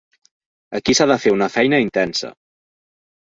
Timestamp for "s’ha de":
0.99-1.17